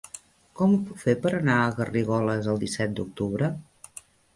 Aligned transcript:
Com 0.61 0.73
ho 0.75 0.79
puc 0.87 1.03
fer 1.03 1.15
per 1.27 1.33
anar 1.41 1.59
a 1.59 1.69
Garrigoles 1.83 2.53
el 2.57 2.61
disset 2.67 3.01
d'octubre? 3.01 3.57